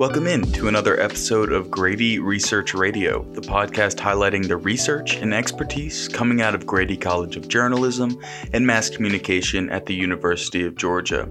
[0.00, 5.34] Welcome in to another episode of Grady Research Radio, the podcast highlighting the research and
[5.34, 8.18] expertise coming out of Grady College of Journalism
[8.54, 11.24] and Mass Communication at the University of Georgia,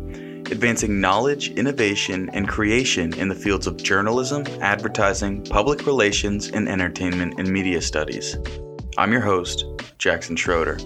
[0.52, 7.40] advancing knowledge, innovation, and creation in the fields of journalism, advertising, public relations, and entertainment
[7.40, 8.38] and media studies.
[9.00, 9.66] I'm your host,
[9.98, 10.78] Jackson Schroeder.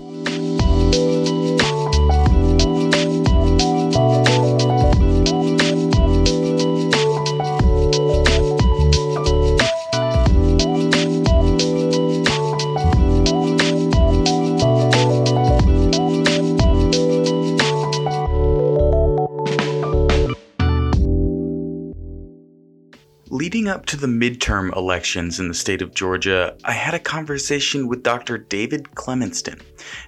[23.73, 28.03] Up to the midterm elections in the state of Georgia, I had a conversation with
[28.03, 28.37] Dr.
[28.37, 29.59] David Clementson,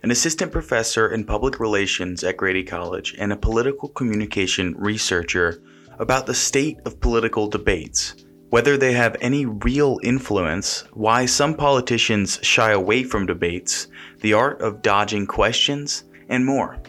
[0.04, 5.64] an assistant professor in public relations at Grady College and a political communication researcher,
[5.98, 8.14] about the state of political debates,
[8.52, 13.88] whether they have any real influence, why some politicians shy away from debates,
[14.22, 16.80] the art of dodging questions, and more.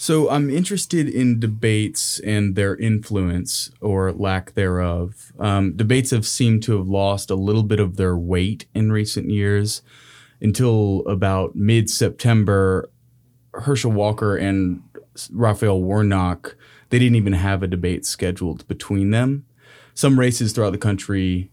[0.00, 5.30] So I'm interested in debates and their influence or lack thereof.
[5.38, 9.28] Um, debates have seemed to have lost a little bit of their weight in recent
[9.28, 9.82] years.
[10.40, 12.88] Until about mid-September,
[13.52, 14.82] Herschel Walker and
[15.30, 16.56] Raphael Warnock
[16.88, 19.44] they didn't even have a debate scheduled between them.
[19.92, 21.49] Some races throughout the country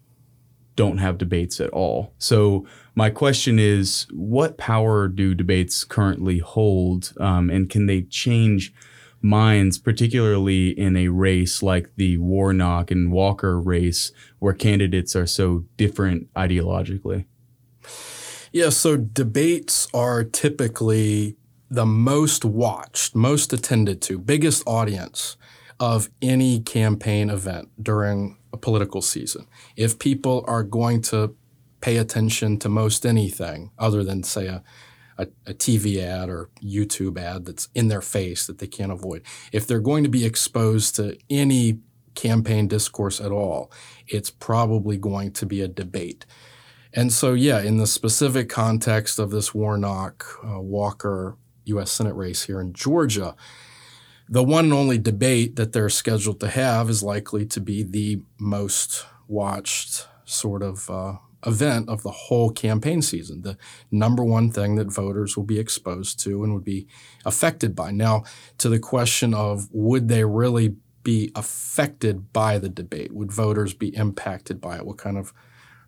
[0.77, 2.13] don't have debates at all.
[2.17, 8.73] So my question is, what power do debates currently hold, um, and can they change
[9.21, 15.65] minds, particularly in a race like the Warnock and Walker race, where candidates are so
[15.75, 17.25] different ideologically?
[18.53, 21.35] Yeah, so debates are typically
[21.69, 25.35] the most watched, most attended to, biggest audience
[25.79, 29.47] of any campaign event during a political season.
[29.75, 31.35] If people are going to
[31.81, 34.63] pay attention to most anything other than, say, a,
[35.17, 39.23] a, a, TV ad or YouTube ad that's in their face that they can't avoid.
[39.51, 41.79] If they're going to be exposed to any
[42.15, 43.71] campaign discourse at all,
[44.07, 46.25] it's probably going to be a debate.
[46.93, 51.91] And so, yeah, in the specific context of this Warnock uh, Walker U.S.
[51.91, 53.35] Senate race here in Georgia,
[54.29, 58.21] the one and only debate that they're scheduled to have is likely to be the
[58.37, 61.13] most watched sort of uh,
[61.45, 63.57] event of the whole campaign season, the
[63.91, 66.87] number one thing that voters will be exposed to and would be
[67.25, 67.91] affected by.
[67.91, 68.23] Now,
[68.57, 73.13] to the question of would they really be affected by the debate?
[73.13, 74.85] Would voters be impacted by it?
[74.85, 75.33] What kind of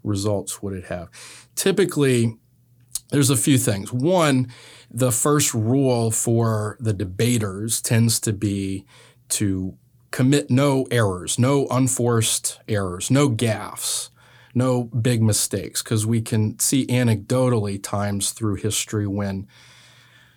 [0.04, 1.10] results would it have?
[1.56, 2.38] Typically,
[3.10, 3.92] there's a few things.
[3.92, 4.48] One,
[4.92, 8.86] the first rule for the debaters tends to be
[9.30, 9.76] to
[10.12, 14.10] commit no errors, no unforced errors, no gaffes
[14.54, 19.48] no big mistakes because we can see anecdotally times through history when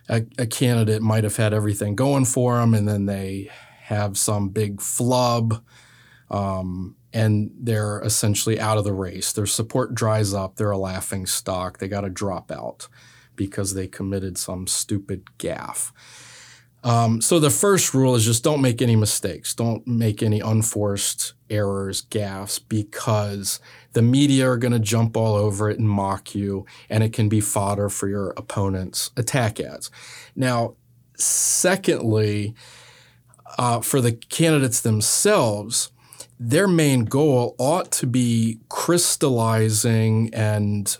[0.08, 3.50] a, a, candidate might have had everything going for them and then they
[3.84, 5.62] have some big flub
[6.30, 9.32] um, and they're essentially out of the race.
[9.32, 12.88] Their support dries up, they're a laughing stock, they got to drop out
[13.36, 15.92] because they committed some stupid gaffe.
[16.84, 19.54] Um, so the first rule is just don't make any mistakes.
[19.54, 23.60] Don't make any unforced errors, gaffes, because
[23.92, 27.28] the media are going to jump all over it and mock you, and it can
[27.28, 29.90] be fodder for your opponent's attack ads.
[30.34, 30.74] Now,
[31.16, 32.54] secondly,
[33.58, 35.91] uh, for the candidates themselves,
[36.48, 40.96] their main goal ought to be crystallizing and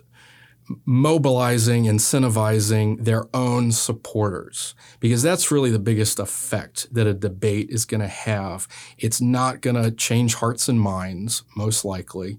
[0.87, 7.85] mobilizing, incentivizing their own supporters, because that's really the biggest effect that a debate is
[7.85, 8.69] going to have.
[8.99, 12.39] It's not going to change hearts and minds, most likely.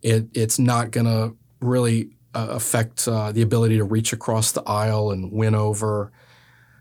[0.00, 4.62] It, it's not going to really uh, affect uh, the ability to reach across the
[4.62, 6.10] aisle and win over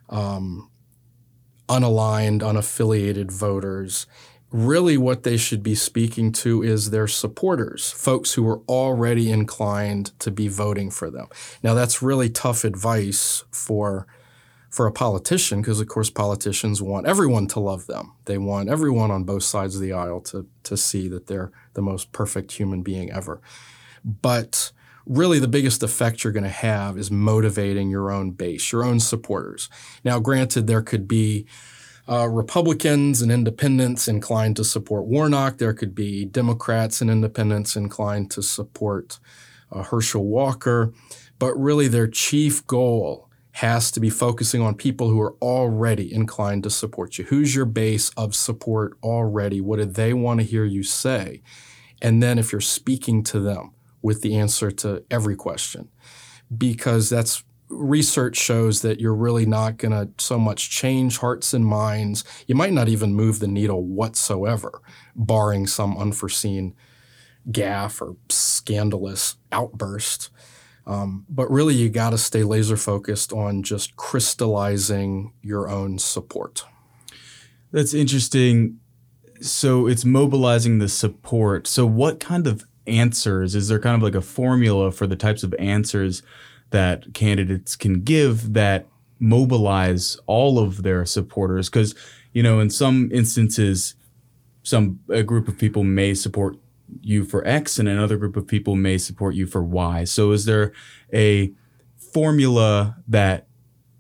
[0.10, 0.69] um,
[1.68, 4.07] unaligned, unaffiliated voters
[4.54, 10.18] really what they should be speaking to is their supporters, folks who are already inclined
[10.20, 11.28] to be voting for them.
[11.64, 14.08] Now that's really tough advice for
[14.70, 18.14] for a politician because of course politicians want everyone to love them.
[18.26, 21.82] They want everyone on both sides of the aisle to to see that they're the
[21.82, 23.42] most perfect human being ever.
[24.06, 24.72] But
[25.06, 29.00] really the biggest effect you're going to have is motivating your own base, your own
[29.00, 29.68] supporters.
[30.04, 31.48] Now granted there could be
[32.10, 35.58] uh, Republicans and independents inclined to support Warnock.
[35.58, 39.20] There could be Democrats and independents inclined to support
[39.72, 40.94] uh, Herschel Walker.
[41.40, 46.64] But really, their chief goal has to be focusing on people who are already inclined
[46.64, 47.26] to support you.
[47.26, 49.62] Who's your base of support already?
[49.62, 51.42] What do they want to hear you say?
[52.02, 55.90] And then if you're speaking to them with the answer to every question,
[56.56, 61.66] because that's research shows that you're really not going to so much change hearts and
[61.66, 62.24] minds.
[62.48, 64.81] You might not even move the needle whatsoever,
[65.16, 66.75] barring some unforeseen
[67.50, 70.30] gaffe or scandalous outburst.
[70.86, 76.66] Um, but really, you got to stay laser focused on just crystallizing your own support.
[77.72, 78.80] That's interesting.
[79.42, 81.68] So it's mobilizing the support.
[81.68, 83.56] So, what kind of answers?
[83.56, 86.22] Is there kind of like a formula for the types of answers
[86.74, 88.88] that candidates can give that
[89.20, 91.70] mobilize all of their supporters?
[91.70, 91.96] Because,
[92.34, 93.96] you know, in some instances,
[94.64, 96.58] some a group of people may support
[97.02, 100.04] you for X and another group of people may support you for Y.
[100.04, 100.74] So is there
[101.14, 101.54] a
[101.98, 103.48] formula that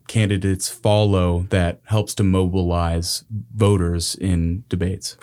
[0.07, 3.23] candidates follow that helps to mobilize
[3.55, 5.17] voters in debates?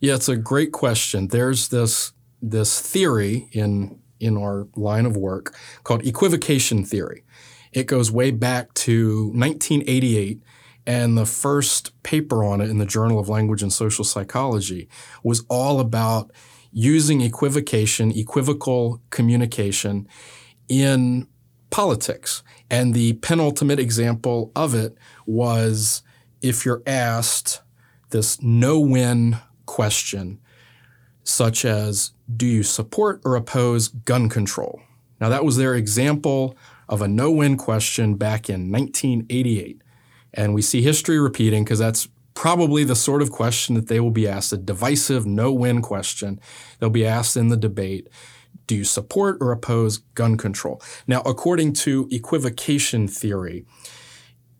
[0.00, 1.28] Yeah, it's a great question.
[1.28, 2.12] There's this
[2.42, 5.54] this theory in in our line of work
[5.84, 7.24] called equivocation theory.
[7.72, 10.42] It goes way back to 1988
[10.86, 14.88] and the first paper on it in the Journal of Language and Social Psychology
[15.22, 16.30] was all about
[16.72, 20.06] using equivocation, equivocal communication
[20.68, 21.26] in
[21.70, 22.42] politics.
[22.70, 24.96] And the penultimate example of it
[25.26, 26.02] was
[26.42, 27.62] if you're asked
[28.10, 30.40] this no win question,
[31.24, 34.80] such as, Do you support or oppose gun control?
[35.20, 36.56] Now, that was their example
[36.88, 39.82] of a no win question back in 1988.
[40.34, 44.10] And we see history repeating because that's probably the sort of question that they will
[44.10, 46.40] be asked a divisive, no win question.
[46.78, 48.08] They'll be asked in the debate
[48.66, 50.82] Do you support or oppose gun control?
[51.06, 53.64] Now, according to equivocation theory,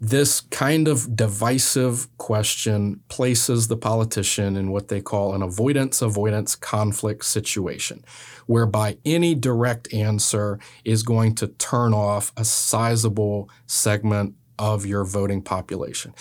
[0.04, 6.54] this kind of divisive question places the politician in what they call an avoidance avoidance
[6.54, 8.04] conflict situation,
[8.46, 15.40] whereby any direct answer is going to turn off a sizable segment of your voting
[15.40, 16.12] population.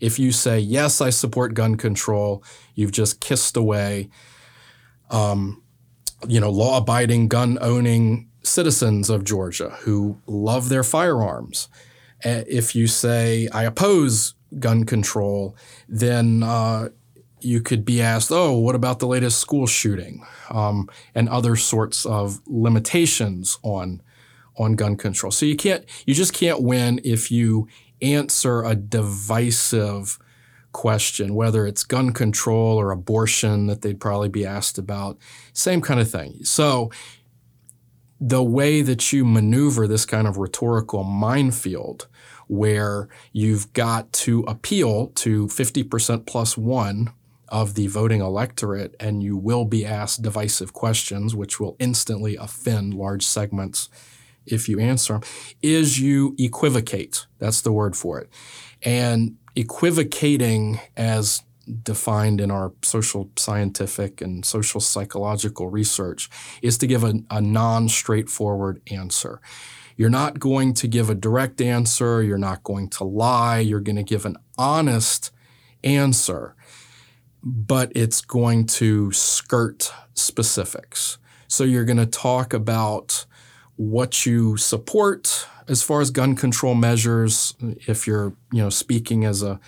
[0.00, 2.44] If you say, yes, I support gun control,
[2.74, 4.10] you've just kissed away,
[5.10, 5.62] um,
[6.28, 11.68] you know, law abiding, gun owning citizens of Georgia who love their firearms.
[12.22, 15.56] If you say, I oppose gun control,
[15.88, 16.88] then uh,
[17.40, 22.04] you could be asked, oh, what about the latest school shooting um, and other sorts
[22.04, 24.02] of limitations on
[24.60, 25.30] on gun control.
[25.30, 27.66] So you can't, you just can't win if you
[28.02, 30.18] answer a divisive
[30.72, 35.18] question, whether it's gun control or abortion that they'd probably be asked about,
[35.52, 36.44] same kind of thing.
[36.44, 36.90] So
[38.20, 42.06] the way that you maneuver this kind of rhetorical minefield
[42.48, 47.12] where you've got to appeal to 50% plus one
[47.48, 52.94] of the voting electorate and you will be asked divisive questions, which will instantly offend
[52.94, 53.88] large segments
[54.46, 55.22] if you answer them,
[55.62, 57.26] is you equivocate.
[57.38, 58.28] That's the word for it.
[58.82, 66.28] And equivocating, as defined in our social scientific and social psychological research,
[66.62, 69.40] is to give a, a non straightforward answer.
[69.96, 72.22] You're not going to give a direct answer.
[72.22, 73.58] You're not going to lie.
[73.58, 75.30] You're going to give an honest
[75.84, 76.54] answer,
[77.42, 81.18] but it's going to skirt specifics.
[81.48, 83.26] So you're going to talk about
[83.76, 87.54] what you support as far as gun control measures.
[87.60, 89.60] If you're, you know, speaking as a,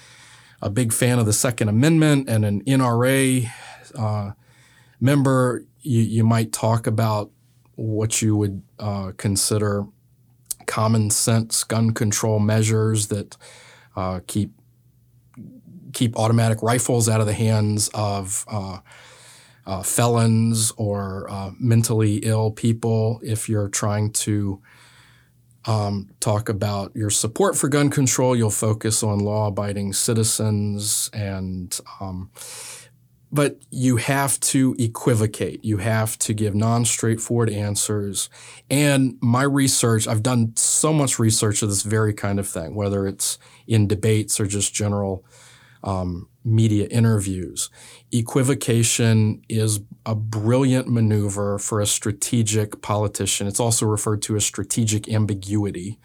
[0.62, 3.50] a big fan of the Second Amendment and an NRA
[3.98, 4.30] uh,
[5.00, 7.30] member, you, you might talk about
[7.74, 9.84] what you would uh, consider
[10.66, 13.36] common sense gun control measures that
[13.96, 14.52] uh, keep
[15.92, 18.78] keep automatic rifles out of the hands of uh,
[19.66, 24.60] uh, felons or uh, mentally ill people, if you're trying to
[25.66, 31.78] um, talk about your support for gun control, you'll focus on law-abiding citizens and.
[32.00, 32.30] Um,
[33.34, 35.64] but you have to equivocate.
[35.64, 38.28] You have to give non straightforward answers.
[38.68, 43.06] And my research, I've done so much research of this very kind of thing, whether
[43.06, 45.24] it's in debates or just general
[45.82, 47.70] um, media interviews.
[48.10, 53.46] Equivocation is a brilliant maneuver for a strategic politician.
[53.46, 55.98] It's also referred to as strategic ambiguity.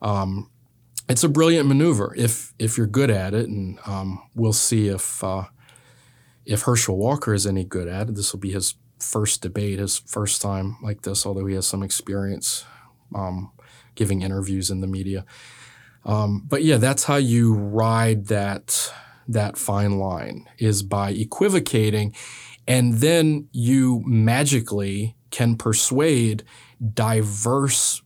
[0.00, 0.50] Um,
[1.08, 5.22] it's a brilliant maneuver if if you're good at it, and um, we'll see if
[5.22, 5.44] uh,
[6.44, 8.14] if Herschel Walker is any good at it.
[8.14, 11.82] This will be his first debate, his first time like this, although he has some
[11.82, 12.64] experience
[13.14, 13.52] um,
[13.94, 15.24] giving interviews in the media.
[16.04, 18.92] Um, but yeah, that's how you ride that
[19.32, 22.14] that fine line is by equivocating,
[22.66, 26.44] and then you magically can persuade
[26.94, 28.02] diverse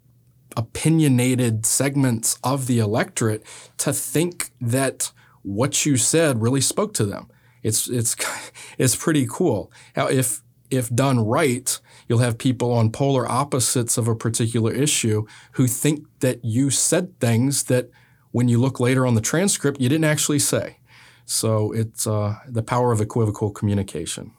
[0.56, 3.42] opinionated segments of the electorate
[3.76, 7.28] to think that what you said really spoke to them.
[7.62, 8.16] It's it's
[8.78, 9.71] it's pretty cool.
[9.97, 11.78] Now, if if done right,
[12.09, 17.18] you'll have people on polar opposites of a particular issue who think that you said
[17.21, 17.90] things that
[18.33, 20.78] when you look later on the transcript you didn't actually say.
[21.26, 24.33] So it's uh, the power of equivocal communication.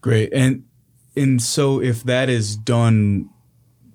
[0.00, 0.64] Great, and
[1.14, 3.28] and so if that is done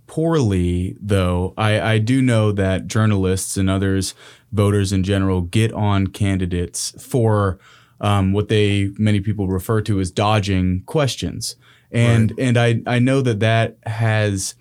[0.06, 4.14] poorly, though, I, I do know that journalists and others,
[4.52, 7.60] voters in general, get on candidates for
[8.00, 11.56] um, what they many people refer to as dodging questions,
[11.92, 12.40] and right.
[12.40, 14.54] and I I know that that has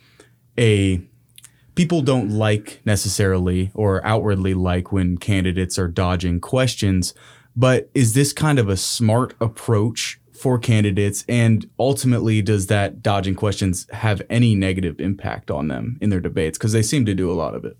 [0.58, 1.02] a
[1.76, 7.14] people don't like necessarily or outwardly like when candidates are dodging questions,
[7.54, 11.24] but is this kind of a smart approach for candidates?
[11.28, 16.58] And ultimately, does that dodging questions have any negative impact on them in their debates?
[16.58, 17.76] Because they seem to do a lot of it.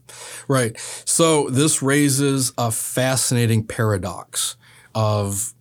[0.47, 0.79] Right.
[1.05, 4.57] So this raises a fascinating paradox
[4.95, 5.53] of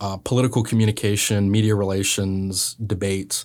[0.00, 3.44] uh, political communication, media relations, debates.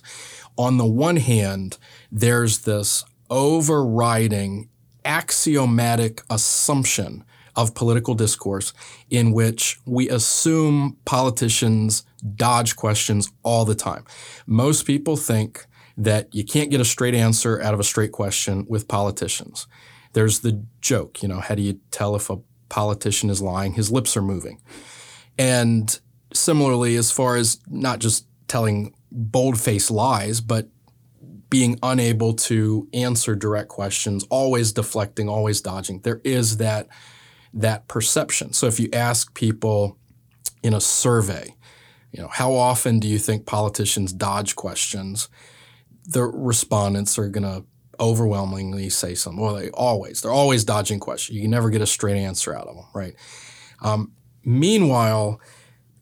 [0.56, 1.78] On the one hand,
[2.10, 4.68] there's this overriding
[5.04, 8.72] axiomatic assumption of political discourse
[9.08, 12.04] in which we assume politicians
[12.34, 14.04] dodge questions all the time.
[14.46, 15.66] Most people think
[15.96, 19.66] that you can't get a straight answer out of a straight question with politicians.
[20.12, 23.72] There's the joke, you know, how do you tell if a politician is lying?
[23.72, 24.60] His lips are moving.
[25.38, 25.98] And
[26.34, 30.68] similarly, as far as not just telling bold faced lies, but
[31.48, 36.00] being unable to answer direct questions, always deflecting, always dodging.
[36.00, 36.88] There is that
[37.54, 38.52] that perception.
[38.52, 39.96] So if you ask people
[40.62, 41.54] in a survey,
[42.12, 45.28] you know, how often do you think politicians dodge questions?
[46.04, 47.64] The respondents are going to
[47.98, 49.42] overwhelmingly say something.
[49.42, 51.38] Well, they always, they're always dodging questions.
[51.38, 53.14] You never get a straight answer out of them, right?
[53.82, 54.12] Um,
[54.44, 55.40] meanwhile,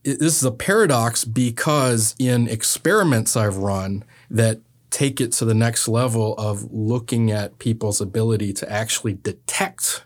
[0.02, 4.60] it, this is a paradox because in experiments I've run that
[4.94, 10.04] take it to the next level of looking at people's ability to actually detect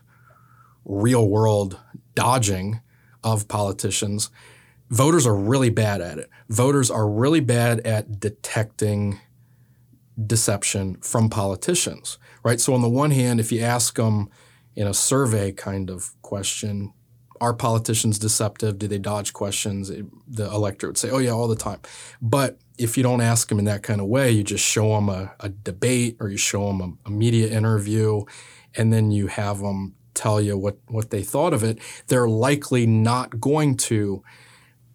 [0.83, 1.79] real world
[2.15, 2.81] dodging
[3.23, 4.31] of politicians,
[4.89, 6.27] voters are really bad at it.
[6.49, 9.19] Voters are really bad at detecting
[10.25, 12.59] deception from politicians, right?
[12.59, 14.27] So, on the one hand, if you ask them
[14.75, 16.93] in a survey kind of question,
[17.39, 18.79] are politicians deceptive?
[18.79, 19.91] Do they dodge questions?
[20.27, 21.79] The electorate would say, oh, yeah, all the time.
[22.23, 25.09] But if you don't ask them in that kind of way, you just show them
[25.09, 28.23] a, a debate or you show them a, a media interview,
[28.75, 32.85] and then you have them tell you what, what they thought of it, they're likely
[32.85, 34.23] not going to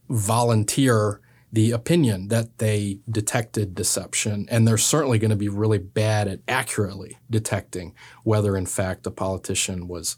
[0.08, 1.20] volunteer
[1.52, 4.46] the opinion that they detected deception.
[4.50, 9.10] And they're certainly going to be really bad at accurately detecting whether, in fact, a
[9.10, 10.16] politician was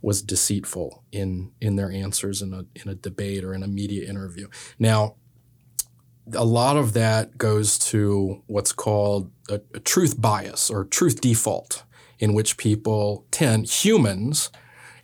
[0.00, 4.08] was deceitful in in their answers in a in a debate or in a media
[4.08, 4.48] interview.
[4.78, 5.16] Now,
[6.34, 11.84] a lot of that goes to what's called a, a truth bias or truth default
[12.18, 14.50] in which people tend, humans,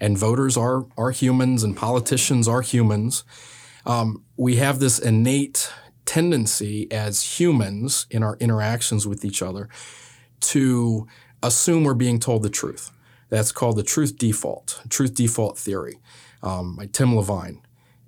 [0.00, 3.24] and voters are, are humans and politicians are humans,
[3.86, 5.72] um, we have this innate
[6.04, 9.68] tendency as humans in our interactions with each other
[10.40, 11.06] to
[11.42, 12.90] assume we're being told the truth.
[13.30, 16.00] That's called the truth default, truth default theory,
[16.42, 17.62] um, by Tim Levine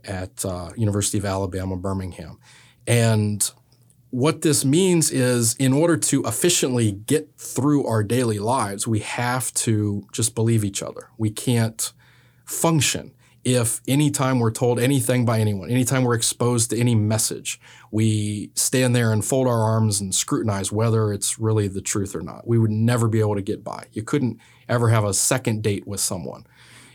[0.04, 2.38] at uh, University of Alabama, Birmingham.
[2.86, 3.50] And
[4.10, 9.52] what this means is in order to efficiently get through our daily lives, we have
[9.54, 11.10] to just believe each other.
[11.18, 11.92] We can't
[12.44, 13.12] function
[13.46, 17.60] if anytime we're told anything by anyone, anytime we're exposed to any message,
[17.92, 22.22] we stand there and fold our arms and scrutinize whether it's really the truth or
[22.22, 22.44] not.
[22.44, 23.84] We would never be able to get by.
[23.92, 26.44] You couldn't ever have a second date with someone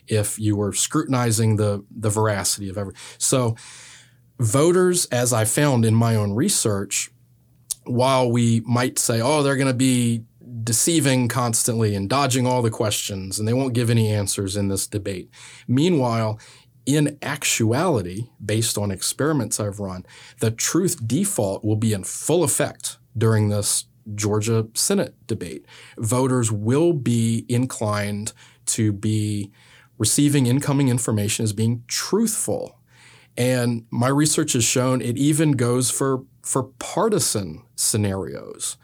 [0.09, 2.95] if you were scrutinizing the the veracity of every.
[3.17, 3.55] So
[4.41, 7.11] voters, as I found in my own research,
[7.85, 10.23] while we might say, oh, they're going to be
[10.63, 14.85] deceiving constantly and dodging all the questions and they won't give any answers in this
[14.85, 15.29] debate.
[15.67, 16.39] Meanwhile,
[16.85, 20.05] in actuality, based on experiments I've run,
[20.39, 25.65] the truth default will be in full effect during this Georgia Senate debate.
[25.97, 28.33] Voters will be inclined
[28.67, 29.51] to be
[29.97, 32.80] receiving incoming information as being truthful
[33.37, 38.77] and my research has shown it even goes for, for partisan scenarios.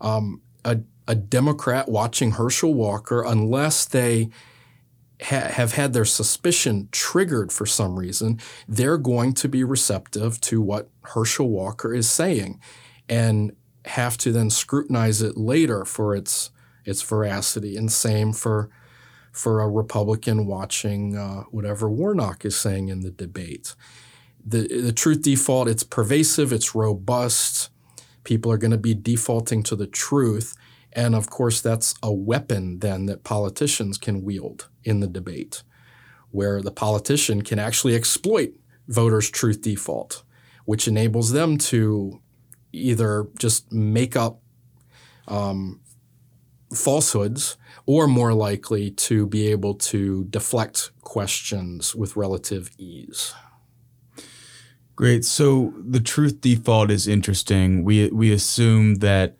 [0.00, 4.28] Um, a, a Democrat watching Herschel Walker, unless they
[5.22, 10.60] ha- have had their suspicion triggered for some reason, they're going to be receptive to
[10.60, 12.60] what Herschel Walker is saying
[13.08, 13.52] and
[13.84, 16.50] have to then scrutinize it later for its
[16.84, 17.76] its veracity.
[17.76, 18.70] And same for
[19.36, 23.74] for a Republican watching uh, whatever Warnock is saying in the debate.
[24.44, 27.68] The the truth default it's pervasive, it's robust.
[28.24, 30.56] People are going to be defaulting to the truth.
[30.92, 35.62] And of course, that's a weapon then that politicians can wield in the debate,
[36.30, 38.54] where the politician can actually exploit
[38.88, 40.22] voters' truth default,
[40.64, 42.22] which enables them to
[42.72, 44.40] either just make up
[45.28, 45.80] um,
[46.72, 53.32] falsehoods or more likely to be able to deflect questions with relative ease.
[54.96, 55.24] Great.
[55.24, 57.84] So the truth default is interesting.
[57.84, 59.36] We we assume that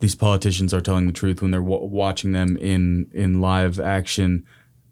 [0.00, 4.44] these politicians are telling the truth when they're w- watching them in in live action.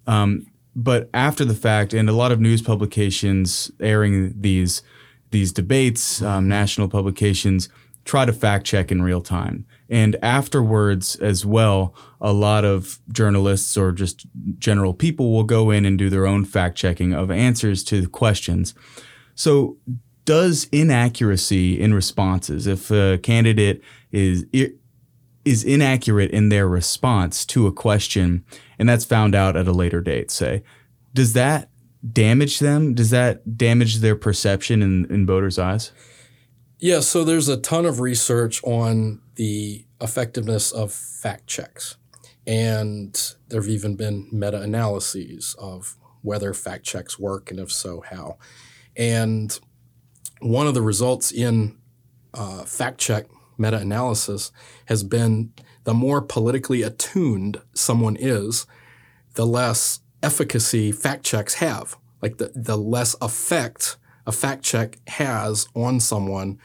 [0.07, 4.83] Um, but after the fact, and a lot of news publications airing these
[5.31, 7.69] these debates, um, national publications
[8.05, 9.67] try to fact check in real time.
[9.91, 14.25] And afterwards, as well, a lot of journalists or just
[14.59, 18.07] general people will go in and do their own fact checking of answers to the
[18.07, 18.73] questions.
[19.35, 19.79] So,
[20.25, 23.83] does inaccuracy in responses, if a candidate
[24.13, 24.47] is
[25.45, 28.45] is inaccurate in their response to a question,
[28.79, 30.63] and that's found out at a later date, say,
[31.15, 31.71] does that
[32.13, 32.95] damage them?
[32.95, 35.93] Does that damage their perception in, in voters' eyes?
[36.79, 41.97] Yeah, so there's a ton of research on the effectiveness of fact checks.
[42.47, 43.19] And
[43.49, 48.37] there have even been meta analyses of whether fact checks work and if so, how.
[48.95, 49.59] And
[50.41, 51.79] one of the results in
[52.35, 54.53] uh, fact check meta analysis
[54.89, 55.55] has been
[55.85, 58.67] the more politically attuned someone is,
[59.37, 61.97] the less efficacy fact checks have.
[62.21, 66.59] Like the, the less effect a fact check has on someone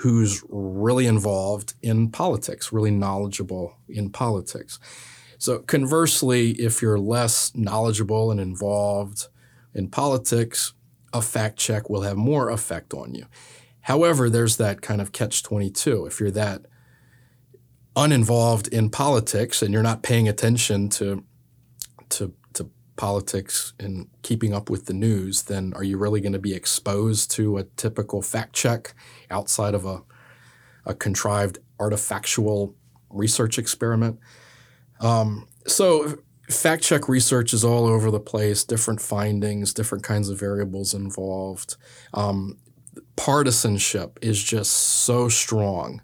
[0.00, 4.78] who's really involved in politics, really knowledgeable in politics.
[5.36, 9.28] So, conversely, if you're less knowledgeable and involved
[9.74, 10.72] in politics,
[11.12, 13.26] a fact check will have more effect on you.
[13.82, 16.06] However, there's that kind of catch 22.
[16.06, 16.62] If you're that
[17.94, 21.24] uninvolved in politics and you're not paying attention to,
[22.10, 22.32] to,
[23.00, 27.30] politics and keeping up with the news, then are you really going to be exposed
[27.30, 28.92] to a typical fact check
[29.30, 30.02] outside of a,
[30.84, 32.74] a contrived artifactual
[33.08, 34.20] research experiment?
[35.00, 36.18] Um, so
[36.50, 41.76] fact check research is all over the place, different findings, different kinds of variables involved.
[42.12, 42.58] Um,
[43.16, 46.02] partisanship is just so strong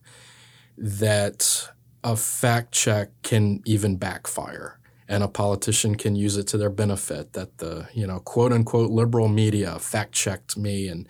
[0.78, 1.68] that
[2.02, 7.32] a fact check can even backfire and a politician can use it to their benefit
[7.34, 11.08] that the you know quote unquote liberal media fact checked me and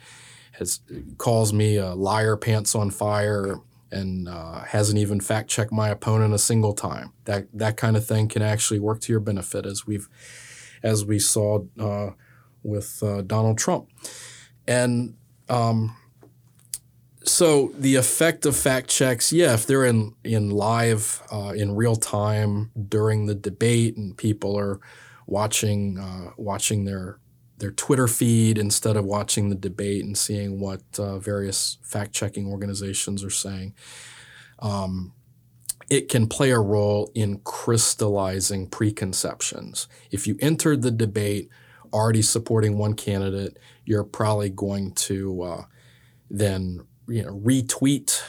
[0.52, 0.80] has
[1.18, 6.34] calls me a liar pants on fire and uh, hasn't even fact checked my opponent
[6.34, 7.12] a single time.
[7.24, 10.08] That that kind of thing can actually work to your benefit, as we've
[10.82, 12.10] as we saw uh,
[12.62, 13.88] with uh, Donald Trump,
[14.66, 15.14] and
[15.48, 15.96] um,
[17.26, 21.96] so the effect of fact checks, yeah, if they're in in live uh, in real
[21.96, 24.80] time during the debate and people are
[25.26, 27.18] watching uh, watching their
[27.58, 32.46] their Twitter feed instead of watching the debate and seeing what uh, various fact checking
[32.48, 33.74] organizations are saying.
[34.60, 35.12] Um,
[35.88, 39.88] it can play a role in crystallizing preconceptions.
[40.10, 41.48] If you entered the debate
[41.92, 45.62] already supporting one candidate, you're probably going to uh,
[46.28, 48.22] then you know retweet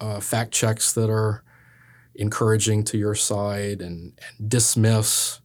[0.00, 1.42] uh, fact checks that are
[2.14, 5.40] encouraging to your side and, and dismiss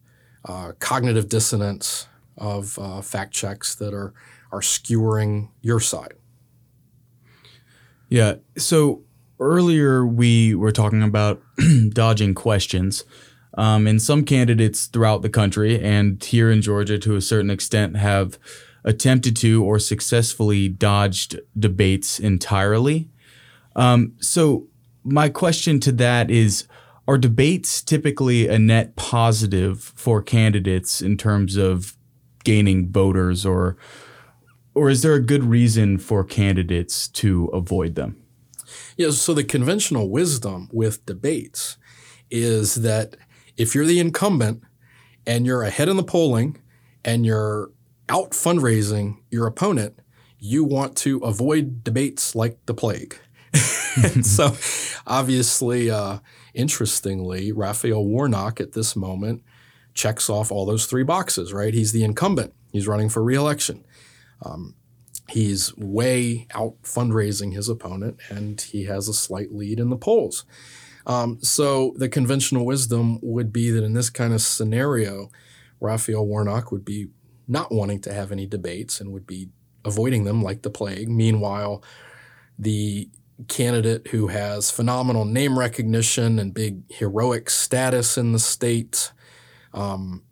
[0.45, 4.13] uh, cognitive dissonance of uh, fact checks that are
[4.51, 6.13] are skewering your side.
[8.09, 8.35] Yeah.
[8.57, 9.03] So
[9.39, 11.41] earlier we were talking about
[11.89, 13.03] dodging questions.
[13.57, 17.95] Um, and some candidates throughout the country and here in Georgia to a certain extent
[17.95, 18.37] have
[18.85, 23.09] attempted to or successfully dodged debates entirely.
[23.75, 24.67] Um, so,
[25.03, 26.67] my question to that is
[27.07, 31.97] Are debates typically a net positive for candidates in terms of
[32.43, 33.75] gaining voters, or,
[34.73, 38.21] or is there a good reason for candidates to avoid them?
[38.97, 41.77] Yeah, so the conventional wisdom with debates
[42.31, 43.17] is that
[43.57, 44.63] if you're the incumbent
[45.27, 46.61] and you're ahead in the polling
[47.03, 47.69] and you're
[48.09, 49.99] out fundraising your opponent,
[50.39, 53.17] you want to avoid debates like the plague.
[54.21, 54.55] so,
[55.07, 56.19] obviously, uh,
[56.53, 59.43] interestingly, Raphael Warnock at this moment
[59.93, 61.73] checks off all those three boxes, right?
[61.73, 62.53] He's the incumbent.
[62.71, 63.85] He's running for reelection.
[64.43, 64.75] Um,
[65.29, 70.45] he's way out fundraising his opponent, and he has a slight lead in the polls.
[71.07, 75.29] Um, so the conventional wisdom would be that in this kind of scenario,
[75.79, 77.07] Raphael Warnock would be
[77.47, 79.49] not wanting to have any debates and would be
[79.84, 81.10] avoiding them like the plague.
[81.10, 81.84] Meanwhile,
[82.58, 83.10] the
[83.47, 89.12] candidate who has phenomenal name recognition and big heroic status in the state,
[89.73, 90.23] um,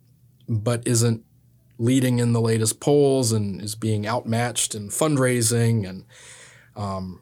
[0.48, 1.24] but isn't
[1.78, 6.06] leading in the latest polls and is being outmatched in fundraising and
[6.76, 7.22] um,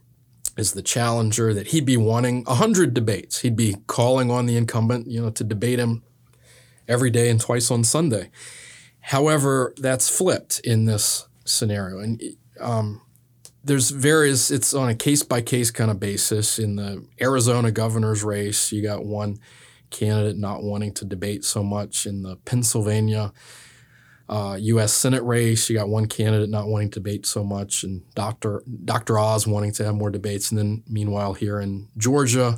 [0.57, 3.39] is the challenger that he'd be wanting 100 debates.
[3.39, 6.03] He'd be calling on the incumbent, you know, to debate him
[6.87, 8.29] every day and twice on Sunday.
[9.01, 11.99] However, that's flipped in this scenario.
[11.99, 12.21] And
[12.59, 13.01] um,
[13.63, 16.59] there's various, it's on a case by case kind of basis.
[16.59, 19.39] In the Arizona governor's race, you got one
[19.89, 22.05] candidate not wanting to debate so much.
[22.05, 23.33] In the Pennsylvania
[24.31, 24.93] uh, U.S.
[24.93, 28.63] Senate race, you got one candidate not wanting to debate so much, and Dr.
[28.85, 29.19] Dr.
[29.19, 30.51] Oz wanting to have more debates.
[30.51, 32.57] And then, meanwhile, here in Georgia,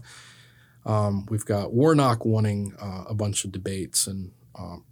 [0.85, 4.85] um, we've got Warnock wanting uh, a bunch of debates, and um,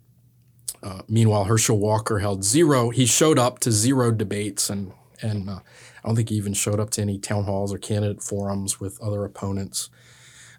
[0.84, 2.90] uh, meanwhile, Herschel Walker held zero.
[2.90, 5.60] He showed up to zero debates, and and uh,
[6.04, 9.00] I don't think he even showed up to any town halls or candidate forums with
[9.02, 9.90] other opponents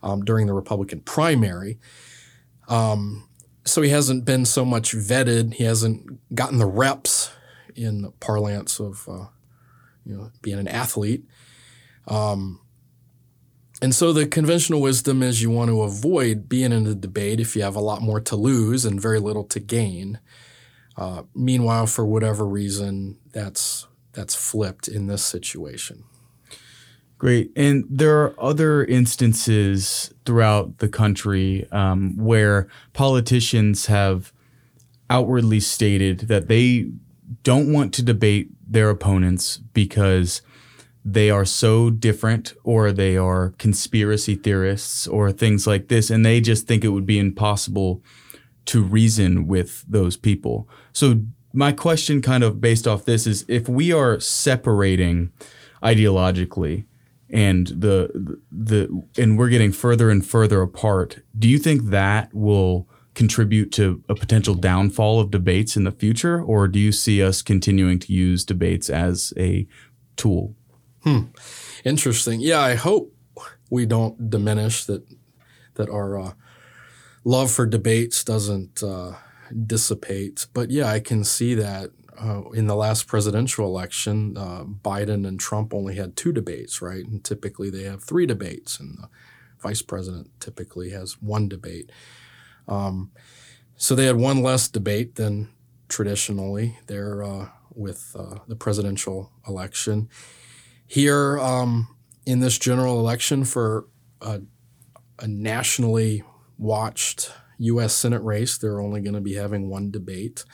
[0.02, 1.78] um, during the Republican primary.
[2.68, 3.28] Um,
[3.64, 5.54] so he hasn't been so much vetted.
[5.54, 7.30] He hasn't gotten the reps
[7.74, 9.26] in the parlance of uh,
[10.04, 11.24] you know being an athlete.
[12.06, 12.60] Um,
[13.82, 17.56] and so the conventional wisdom is you want to avoid being in a debate if
[17.56, 20.20] you have a lot more to lose and very little to gain.
[20.96, 26.04] Uh, meanwhile, for whatever reason, that's that's flipped in this situation.
[27.18, 27.50] Great.
[27.56, 34.32] And there are other instances throughout the country um, where politicians have
[35.10, 36.90] outwardly stated that they
[37.42, 40.42] don't want to debate their opponents because
[41.04, 46.40] they are so different or they are conspiracy theorists or things like this and they
[46.40, 48.02] just think it would be impossible
[48.64, 50.68] to reason with those people.
[50.92, 55.32] So my question kind of based off this is if we are separating
[55.82, 56.84] ideologically
[57.28, 62.88] and the the and we're getting further and further apart, do you think that will
[63.14, 67.42] contribute to a potential downfall of debates in the future or do you see us
[67.42, 69.66] continuing to use debates as a
[70.16, 70.54] tool?
[71.04, 71.20] Hmm.
[71.84, 72.40] Interesting.
[72.40, 73.14] Yeah, I hope
[73.70, 75.04] we don't diminish that
[75.74, 76.32] that our uh,
[77.24, 79.12] love for debates doesn't uh,
[79.66, 80.46] dissipate.
[80.52, 85.40] But yeah, I can see that uh, in the last presidential election, uh, Biden and
[85.40, 87.04] Trump only had two debates, right?
[87.04, 89.08] And typically they have three debates, and the
[89.60, 91.90] vice president typically has one debate.
[92.68, 93.10] Um,
[93.76, 95.48] so they had one less debate than
[95.88, 100.08] traditionally there uh, with uh, the presidential election
[100.92, 101.88] here um,
[102.26, 103.86] in this general election for
[104.20, 104.42] a,
[105.18, 106.22] a, nationally
[106.58, 107.94] watched U.S.
[107.94, 110.44] Senate race, they're only going to be having one debate.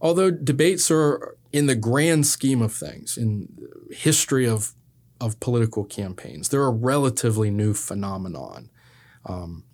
[0.00, 3.46] Although debates are, in the grand scheme of things, in
[3.90, 4.72] history of
[5.20, 8.70] of political campaigns, they're a relatively new phenomenon.
[9.26, 9.64] Um,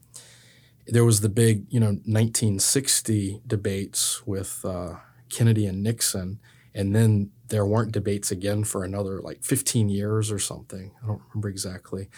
[0.89, 4.97] there was the big, you know, 1960 debates with uh,
[5.31, 6.41] Kennedy and Nixon,
[6.75, 10.93] and then there weren't debates again for another like 15 years or something.
[11.03, 12.09] I don't remember exactly.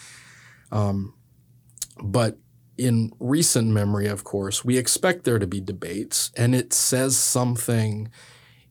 [0.71, 1.13] Um,
[2.01, 2.37] but
[2.77, 8.09] in recent memory, of course, we expect there to be debates, and it says something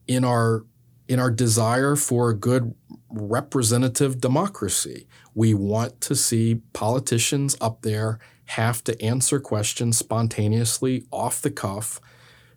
[0.07, 0.65] in our
[1.07, 2.73] in our desire for a good
[3.09, 5.07] representative democracy.
[5.33, 11.99] We want to see politicians up there have to answer questions spontaneously, off the cuff,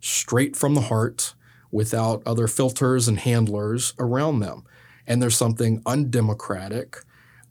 [0.01, 1.35] straight from the heart,
[1.75, 4.65] without other filters and handlers around them.
[5.09, 6.99] And there's something undemocratic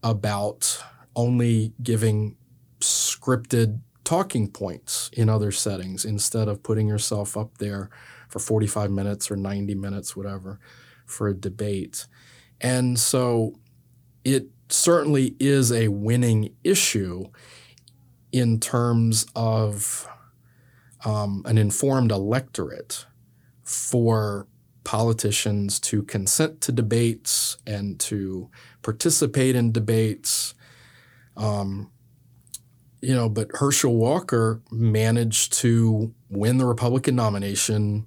[0.02, 0.82] about
[1.14, 2.38] only giving
[2.80, 7.90] scripted talking points in other settings instead of putting yourself up there
[8.30, 10.58] for 45 minutes or 90 minutes, whatever,
[11.06, 12.08] for a debate.
[12.62, 13.60] And so
[14.24, 17.26] it certainly is a winning issue
[18.32, 20.08] in terms of
[21.04, 23.06] um, an informed electorate
[23.63, 24.47] for
[24.84, 28.49] politicians to consent to debates and to
[28.82, 30.54] participate in debates.
[31.38, 31.91] Um,
[33.02, 38.06] you know, but Herschel Walker managed to win the Republican nomination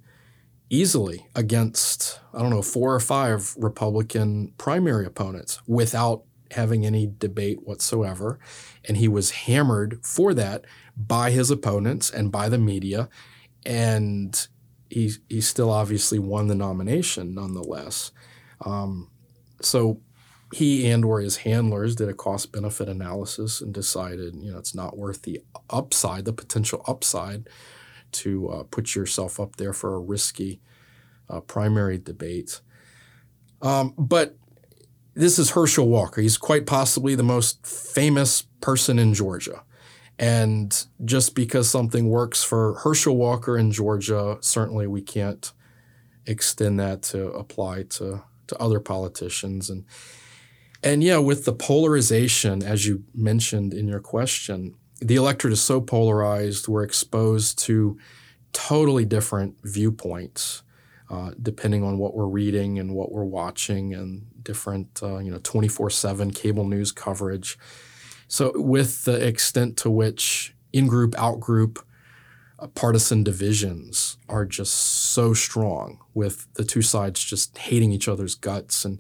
[0.71, 7.67] easily against, I don't know, four or five Republican primary opponents without having any debate
[7.67, 8.39] whatsoever.
[8.85, 10.65] And he was hammered for that
[10.97, 13.09] by his opponents and by the media
[13.65, 14.47] and
[14.91, 18.13] he he still obviously won the nomination nonetheless.
[18.65, 19.11] Um,
[19.61, 20.01] so
[20.55, 24.75] he and or his handlers did a cost benefit analysis and decided you know it's
[24.75, 27.49] not worth the upside, the potential upside,
[28.13, 30.61] to uh, put yourself up there for a risky
[31.29, 32.61] uh, primary debate.
[33.63, 34.37] Um, but
[35.15, 36.21] this is Herschel Walker.
[36.21, 39.63] He's quite possibly the most famous person in Georgia.
[40.19, 45.53] And just because something works for Herschel Walker in Georgia, certainly we can't
[46.27, 49.69] extend that to apply to, to other politicians.
[49.69, 49.85] And
[50.83, 55.81] and yeah, with the polarization, as you mentioned in your question, the electorate is so
[55.81, 57.99] polarized, we're exposed to
[58.53, 60.63] totally different viewpoints.
[61.09, 65.39] Uh, depending on what we're reading and what we're watching and different uh, you know
[65.39, 67.57] 24/7 cable news coverage.
[68.29, 71.85] So with the extent to which in-group out-group
[72.59, 78.35] uh, partisan divisions are just so strong with the two sides just hating each other's
[78.35, 78.99] guts and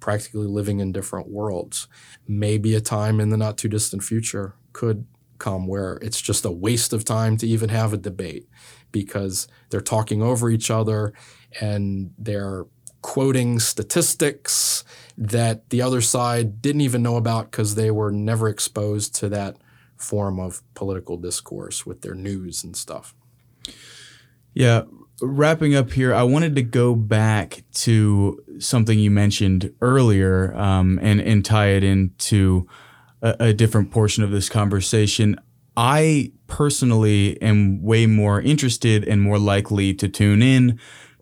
[0.00, 1.88] practically living in different worlds.
[2.26, 5.06] Maybe a time in the not too distant future could
[5.38, 8.48] come where it's just a waste of time to even have a debate
[8.92, 11.12] because they're talking over each other
[11.60, 12.66] and they're
[13.02, 14.84] quoting statistics
[15.16, 19.56] that the other side didn't even know about because they were never exposed to that
[19.96, 23.14] form of political discourse with their news and stuff.
[24.54, 24.82] Yeah,
[25.20, 31.20] wrapping up here, I wanted to go back to something you mentioned earlier um, and
[31.20, 32.66] and tie it into
[33.22, 35.38] a, a different portion of this conversation.
[35.76, 40.78] I personally am way more interested and more likely to tune in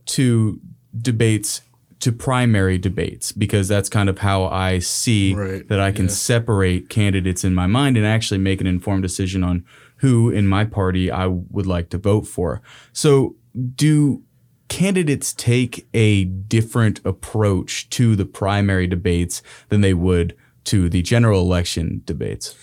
[0.07, 0.61] to
[1.01, 1.61] debates
[2.01, 6.13] to primary debates because that's kind of how I see Right, that I can yeah.
[6.13, 9.65] separate candidates in my mind and actually make an informed decision on
[9.97, 12.63] who in my party I would like to vote for.
[12.93, 13.35] So,
[13.75, 14.23] do
[14.69, 21.41] candidates take a different approach to the primary debates than they would to the general
[21.41, 22.55] election debates?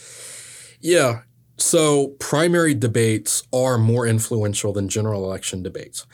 [0.80, 1.22] Yeah.
[1.58, 6.06] So primary debates are more influential than general election debates.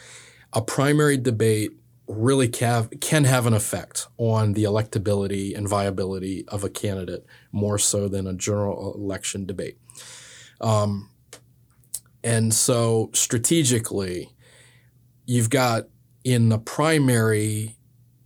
[0.54, 1.72] A primary debate
[2.12, 8.08] really can, have an effect on the electability and viability of a candidate more so
[8.08, 9.78] than a general election debate.
[10.60, 11.10] Um,
[12.24, 14.36] and so strategically,
[15.26, 15.88] you've got
[16.24, 17.78] in the primary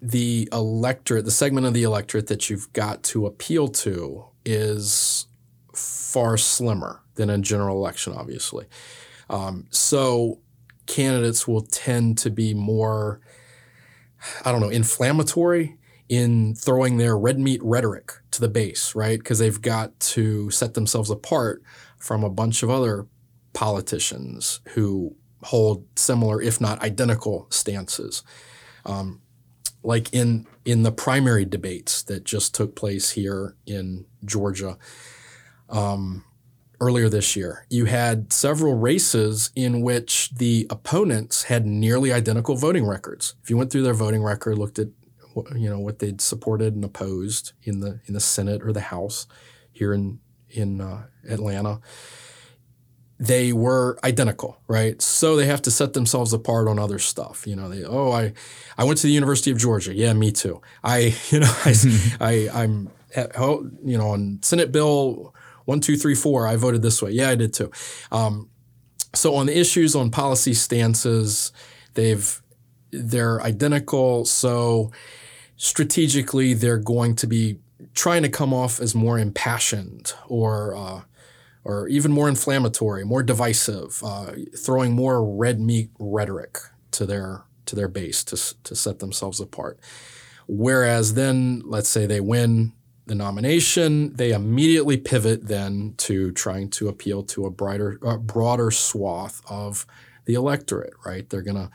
[0.02, 5.26] the electorate, the segment of the electorate that you've got to appeal to is
[5.74, 8.66] far slimmer than a general election, obviously.
[9.30, 10.42] Um, so
[10.86, 13.20] candidates will tend to be more,
[14.44, 19.18] I don't know, inflammatory in throwing their red meat rhetoric to the base, right?
[19.18, 21.64] Because they've got to set themselves apart
[21.98, 23.08] from a bunch of other
[23.54, 28.24] politicians who hold similar, if not identical, stances.
[28.86, 29.22] Um,
[29.84, 34.78] like in in the primary debates that just took place here in Georgia
[35.70, 36.24] um,
[36.80, 42.86] earlier this year, you had several races in which the opponents had nearly identical voting
[42.86, 43.36] records.
[43.44, 44.90] If you went through their voting record, looked at
[45.34, 48.82] what, you know what they'd supported and opposed in the in the Senate or the
[48.82, 49.28] House
[49.72, 51.82] here in in uh, Atlanta,
[53.20, 55.02] they were identical, right?
[55.02, 57.46] So they have to set themselves apart on other stuff.
[57.46, 58.34] You know, they oh I
[58.78, 59.94] I went to the University of Georgia.
[59.94, 60.62] Yeah, me too.
[60.84, 61.74] I you know I,
[62.20, 65.34] I I'm at, oh, you know on Senate Bill
[65.66, 66.48] one two three four.
[66.48, 67.12] I voted this way.
[67.12, 67.72] Yeah, I did too.
[68.12, 68.50] Um,
[69.14, 71.52] so on the issues on policy stances,
[71.94, 72.42] they've
[72.92, 74.26] they're identical.
[74.26, 74.92] So
[75.58, 77.60] strategically, they're going to be
[77.94, 81.02] trying to come off as more impassioned or uh,
[81.64, 86.60] or even more inflammatory, more divisive, uh, throwing more red meat rhetoric
[86.92, 89.80] to their to their base to to set themselves apart.
[90.48, 92.74] Whereas then, let's say they win
[93.06, 98.72] the nomination, they immediately pivot then to trying to appeal to a brighter, uh, broader
[98.72, 99.86] swath of
[100.26, 100.94] the electorate.
[101.06, 101.30] Right?
[101.30, 101.72] They're going to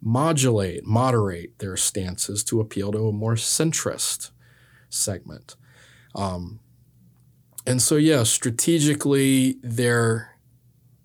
[0.00, 4.30] modulate, moderate their stances to appeal to a more centrist
[4.90, 5.56] segment.
[6.14, 6.60] Um,
[7.66, 10.36] and so, yeah, strategically, they're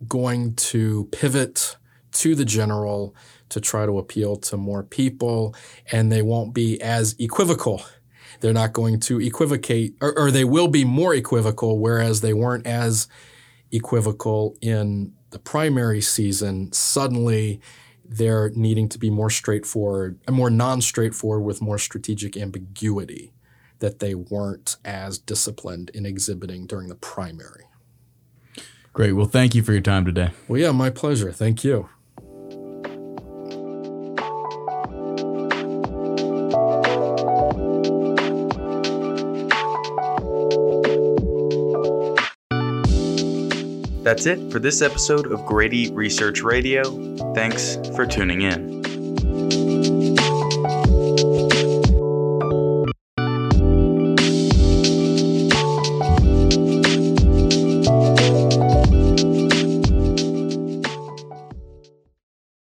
[0.07, 1.77] going to pivot
[2.11, 3.15] to the general
[3.49, 5.55] to try to appeal to more people,
[5.91, 7.81] and they won't be as equivocal.
[8.39, 12.67] They're not going to equivocate, or, or they will be more equivocal, whereas they weren't
[12.67, 13.07] as
[13.71, 16.71] equivocal in the primary season.
[16.71, 17.61] Suddenly,
[18.03, 23.31] they're needing to be more straightforward, and more non straightforward with more strategic ambiguity
[23.79, 27.65] that they weren't as disciplined in exhibiting during the primary.
[28.93, 29.13] Great.
[29.13, 30.31] Well, thank you for your time today.
[30.47, 31.31] Well, yeah, my pleasure.
[31.31, 31.89] Thank you.
[44.09, 46.83] That's it for this episode of Grady Research Radio.
[47.35, 48.78] Thanks for tuning in.